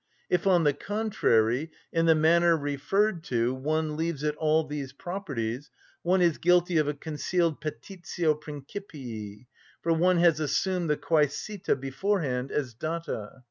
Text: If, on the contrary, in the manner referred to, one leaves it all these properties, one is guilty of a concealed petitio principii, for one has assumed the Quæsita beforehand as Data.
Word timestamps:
If, 0.31 0.47
on 0.47 0.63
the 0.63 0.73
contrary, 0.73 1.69
in 1.93 2.07
the 2.07 2.15
manner 2.15 2.57
referred 2.57 3.23
to, 3.25 3.53
one 3.53 3.95
leaves 3.95 4.23
it 4.23 4.35
all 4.37 4.63
these 4.63 4.93
properties, 4.93 5.69
one 6.01 6.23
is 6.23 6.39
guilty 6.39 6.77
of 6.79 6.87
a 6.87 6.95
concealed 6.95 7.61
petitio 7.61 8.33
principii, 8.33 9.45
for 9.83 9.93
one 9.93 10.17
has 10.17 10.39
assumed 10.39 10.89
the 10.89 10.97
Quæsita 10.97 11.79
beforehand 11.79 12.51
as 12.51 12.73
Data. 12.73 13.35